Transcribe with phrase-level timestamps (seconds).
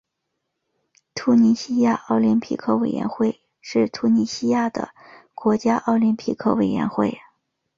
[1.13, 4.89] 突尼西亚奥林匹克委员会是突尼西亚的
[5.35, 7.19] 国家奥林匹克委员会。